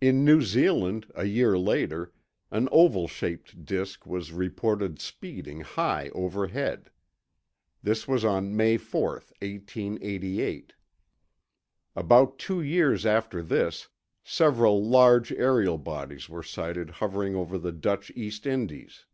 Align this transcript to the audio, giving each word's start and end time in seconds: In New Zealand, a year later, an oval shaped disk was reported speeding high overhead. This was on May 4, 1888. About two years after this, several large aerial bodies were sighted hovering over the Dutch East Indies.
In 0.00 0.24
New 0.24 0.40
Zealand, 0.40 1.10
a 1.16 1.24
year 1.24 1.58
later, 1.58 2.12
an 2.52 2.68
oval 2.70 3.08
shaped 3.08 3.64
disk 3.64 4.06
was 4.06 4.30
reported 4.30 5.00
speeding 5.00 5.62
high 5.62 6.10
overhead. 6.10 6.92
This 7.82 8.06
was 8.06 8.24
on 8.24 8.54
May 8.56 8.76
4, 8.76 9.10
1888. 9.40 10.74
About 11.96 12.38
two 12.38 12.60
years 12.60 13.04
after 13.04 13.42
this, 13.42 13.88
several 14.22 14.80
large 14.88 15.32
aerial 15.32 15.76
bodies 15.76 16.28
were 16.28 16.44
sighted 16.44 16.88
hovering 17.02 17.34
over 17.34 17.58
the 17.58 17.72
Dutch 17.72 18.12
East 18.14 18.46
Indies. 18.46 19.06